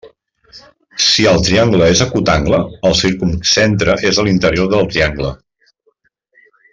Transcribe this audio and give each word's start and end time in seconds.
Si 1.07 1.25
el 1.31 1.41
triangle 1.47 1.89
és 1.97 2.01
acutangle, 2.07 2.61
el 2.91 2.97
circumcentre 3.03 3.99
és 4.13 4.23
a 4.23 4.29
l'interior 4.29 4.71
del 4.73 4.93
triangle. 4.95 5.35